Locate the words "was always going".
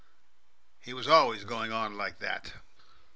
0.95-1.71